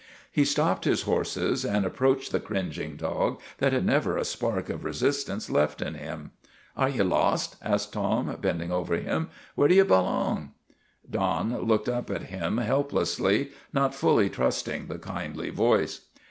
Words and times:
He 0.31 0.45
stopped 0.45 0.85
his 0.85 1.03
horses 1.03 1.63
and 1.63 1.85
approached 1.85 2.31
the 2.31 2.39
cringing 2.39 2.95
dog, 2.95 3.39
that 3.59 3.71
had 3.71 3.85
never 3.85 4.17
a 4.17 4.25
spark 4.25 4.67
of 4.67 4.83
resistance 4.83 5.47
left 5.47 5.79
in 5.79 5.93
him.' 5.93 6.31
Are 6.75 6.89
ye 6.89 7.03
lost?: 7.03 7.55
asked 7.61 7.93
Tim, 7.93 8.35
bending 8.41 8.71
over 8.71 8.95
him." 8.95 9.29
Where 9.53 9.67
do 9.67 9.75
ye 9.75 9.83
belong?' 9.83 10.53
Don 11.11 11.55
looked 11.67 11.87
up 11.87 12.09
at 12.09 12.23
him 12.33 12.57
helplessly, 12.57 13.51
not 13.73 13.93
fully 13.93 14.27
trusting 14.27 14.87
the 14.87 14.97
kindly 14.97 15.51
voice. 15.51 16.01